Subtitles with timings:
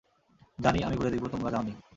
[0.59, 1.73] জানি, আমি ঘুড়ে দেখব তোমরা যাওনি।